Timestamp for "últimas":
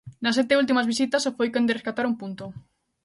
0.61-0.89